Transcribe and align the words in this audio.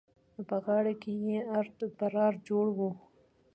په 0.47 0.55
غاړه 0.65 0.93
کې 1.01 1.13
يې 1.25 1.37
ارت 1.59 1.77
پرار 1.97 2.33
جوړ 2.47 2.65
وو. 2.77 2.89